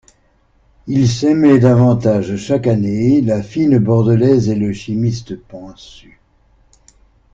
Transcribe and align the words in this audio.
Ils 0.87 1.07
s'aimaient 1.07 1.59
davantage, 1.59 2.35
chaque 2.35 2.65
année, 2.65 3.21
la 3.21 3.43
fine 3.43 3.77
Bordelaise 3.77 4.49
et 4.49 4.55
le 4.55 4.73
chimiste 4.73 5.37
pansu. 5.39 6.19